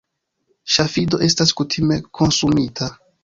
[0.75, 2.89] Ŝafido estas kutime konsumita.